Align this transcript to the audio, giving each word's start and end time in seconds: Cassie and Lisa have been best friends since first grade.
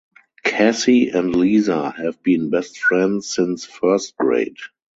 Cassie 0.43 1.09
and 1.11 1.35
Lisa 1.35 1.91
have 1.91 2.23
been 2.23 2.49
best 2.49 2.75
friends 2.79 3.31
since 3.35 3.65
first 3.65 4.17
grade. 4.17 4.57